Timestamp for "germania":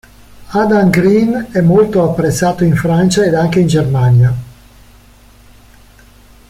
3.67-4.33